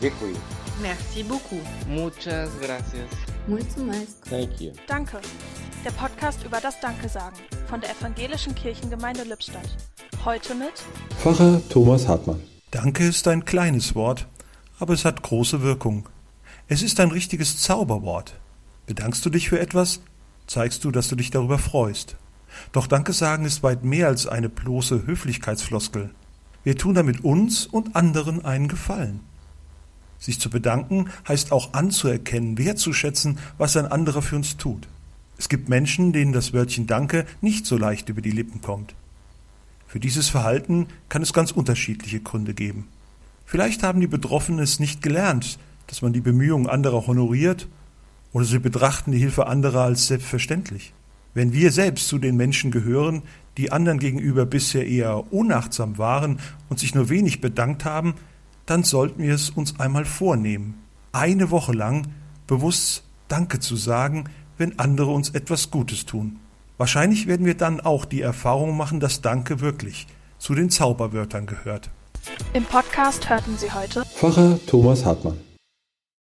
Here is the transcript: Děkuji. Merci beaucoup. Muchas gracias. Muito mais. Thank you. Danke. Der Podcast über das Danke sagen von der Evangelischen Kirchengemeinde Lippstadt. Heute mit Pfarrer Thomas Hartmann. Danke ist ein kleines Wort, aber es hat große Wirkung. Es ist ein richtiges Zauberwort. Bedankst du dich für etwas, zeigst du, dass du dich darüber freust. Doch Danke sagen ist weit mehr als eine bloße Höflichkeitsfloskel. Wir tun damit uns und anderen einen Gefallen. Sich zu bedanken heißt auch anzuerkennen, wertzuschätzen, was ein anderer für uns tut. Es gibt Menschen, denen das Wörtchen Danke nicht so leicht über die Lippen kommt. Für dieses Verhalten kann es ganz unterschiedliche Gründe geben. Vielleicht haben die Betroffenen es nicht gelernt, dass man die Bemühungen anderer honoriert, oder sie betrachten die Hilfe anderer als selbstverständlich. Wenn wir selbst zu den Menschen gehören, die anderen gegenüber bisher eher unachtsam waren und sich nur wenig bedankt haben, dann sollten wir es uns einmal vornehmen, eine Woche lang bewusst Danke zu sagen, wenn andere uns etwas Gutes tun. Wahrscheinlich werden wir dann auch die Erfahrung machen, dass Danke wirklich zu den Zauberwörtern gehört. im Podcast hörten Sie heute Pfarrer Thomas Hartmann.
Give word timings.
Děkuji. 0.00 0.36
Merci 0.80 1.24
beaucoup. 1.24 1.62
Muchas 1.88 2.50
gracias. 2.60 3.10
Muito 3.48 3.80
mais. 3.80 4.14
Thank 4.30 4.60
you. 4.60 4.72
Danke. 4.86 5.18
Der 5.84 5.90
Podcast 5.92 6.44
über 6.44 6.60
das 6.60 6.78
Danke 6.80 7.08
sagen 7.08 7.36
von 7.68 7.80
der 7.80 7.90
Evangelischen 7.90 8.54
Kirchengemeinde 8.54 9.24
Lippstadt. 9.24 9.76
Heute 10.24 10.54
mit 10.54 10.72
Pfarrer 11.18 11.60
Thomas 11.68 12.06
Hartmann. 12.06 12.40
Danke 12.70 13.08
ist 13.08 13.26
ein 13.26 13.44
kleines 13.44 13.94
Wort, 13.94 14.26
aber 14.78 14.94
es 14.94 15.04
hat 15.04 15.22
große 15.22 15.62
Wirkung. 15.62 16.08
Es 16.68 16.82
ist 16.82 17.00
ein 17.00 17.10
richtiges 17.10 17.60
Zauberwort. 17.60 18.34
Bedankst 18.86 19.24
du 19.26 19.30
dich 19.30 19.48
für 19.48 19.58
etwas, 19.58 20.00
zeigst 20.46 20.84
du, 20.84 20.90
dass 20.90 21.08
du 21.08 21.16
dich 21.16 21.30
darüber 21.30 21.58
freust. 21.58 22.16
Doch 22.72 22.86
Danke 22.86 23.12
sagen 23.12 23.44
ist 23.44 23.62
weit 23.62 23.84
mehr 23.84 24.06
als 24.06 24.26
eine 24.26 24.48
bloße 24.48 25.06
Höflichkeitsfloskel. 25.06 26.10
Wir 26.62 26.76
tun 26.76 26.94
damit 26.94 27.24
uns 27.24 27.66
und 27.66 27.96
anderen 27.96 28.44
einen 28.44 28.68
Gefallen. 28.68 29.20
Sich 30.18 30.40
zu 30.40 30.50
bedanken 30.50 31.10
heißt 31.26 31.52
auch 31.52 31.74
anzuerkennen, 31.74 32.58
wertzuschätzen, 32.58 33.38
was 33.56 33.76
ein 33.76 33.86
anderer 33.86 34.22
für 34.22 34.36
uns 34.36 34.56
tut. 34.56 34.88
Es 35.38 35.48
gibt 35.48 35.68
Menschen, 35.68 36.12
denen 36.12 36.32
das 36.32 36.52
Wörtchen 36.52 36.86
Danke 36.86 37.24
nicht 37.40 37.66
so 37.66 37.76
leicht 37.76 38.08
über 38.08 38.20
die 38.20 38.32
Lippen 38.32 38.60
kommt. 38.60 38.94
Für 39.86 40.00
dieses 40.00 40.28
Verhalten 40.28 40.88
kann 41.08 41.22
es 41.22 41.32
ganz 41.32 41.52
unterschiedliche 41.52 42.20
Gründe 42.20 42.52
geben. 42.52 42.88
Vielleicht 43.46 43.82
haben 43.82 44.00
die 44.00 44.06
Betroffenen 44.08 44.60
es 44.60 44.80
nicht 44.80 45.00
gelernt, 45.00 45.58
dass 45.86 46.02
man 46.02 46.12
die 46.12 46.20
Bemühungen 46.20 46.68
anderer 46.68 47.06
honoriert, 47.06 47.68
oder 48.32 48.44
sie 48.44 48.58
betrachten 48.58 49.12
die 49.12 49.18
Hilfe 49.18 49.46
anderer 49.46 49.84
als 49.84 50.06
selbstverständlich. 50.06 50.92
Wenn 51.32 51.54
wir 51.54 51.72
selbst 51.72 52.08
zu 52.08 52.18
den 52.18 52.36
Menschen 52.36 52.70
gehören, 52.70 53.22
die 53.56 53.72
anderen 53.72 53.98
gegenüber 53.98 54.44
bisher 54.44 54.86
eher 54.86 55.32
unachtsam 55.32 55.96
waren 55.96 56.38
und 56.68 56.78
sich 56.78 56.94
nur 56.94 57.08
wenig 57.08 57.40
bedankt 57.40 57.86
haben, 57.86 58.14
dann 58.68 58.84
sollten 58.84 59.22
wir 59.22 59.34
es 59.34 59.48
uns 59.48 59.80
einmal 59.80 60.04
vornehmen, 60.04 60.82
eine 61.12 61.50
Woche 61.50 61.72
lang 61.72 62.08
bewusst 62.46 63.02
Danke 63.26 63.60
zu 63.60 63.76
sagen, 63.76 64.24
wenn 64.58 64.78
andere 64.78 65.10
uns 65.10 65.30
etwas 65.30 65.70
Gutes 65.70 66.04
tun. 66.04 66.38
Wahrscheinlich 66.76 67.26
werden 67.26 67.46
wir 67.46 67.56
dann 67.56 67.80
auch 67.80 68.04
die 68.04 68.20
Erfahrung 68.20 68.76
machen, 68.76 69.00
dass 69.00 69.22
Danke 69.22 69.60
wirklich 69.60 70.06
zu 70.38 70.54
den 70.54 70.68
Zauberwörtern 70.68 71.46
gehört. 71.46 71.90
im 72.52 72.64
Podcast 72.64 73.28
hörten 73.30 73.56
Sie 73.56 73.72
heute 73.72 74.04
Pfarrer 74.04 74.58
Thomas 74.66 75.04
Hartmann. 75.04 75.47